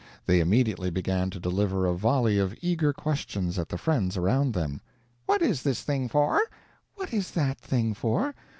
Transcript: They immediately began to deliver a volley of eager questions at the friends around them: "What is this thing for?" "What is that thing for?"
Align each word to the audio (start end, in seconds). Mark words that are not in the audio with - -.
They 0.25 0.39
immediately 0.39 0.89
began 0.89 1.29
to 1.29 1.39
deliver 1.39 1.85
a 1.85 1.93
volley 1.93 2.39
of 2.39 2.57
eager 2.59 2.91
questions 2.91 3.59
at 3.59 3.69
the 3.69 3.77
friends 3.77 4.17
around 4.17 4.55
them: 4.55 4.81
"What 5.27 5.43
is 5.43 5.61
this 5.61 5.83
thing 5.83 6.09
for?" 6.09 6.41
"What 6.95 7.13
is 7.13 7.29
that 7.35 7.59
thing 7.59 7.93
for?" 7.93 8.33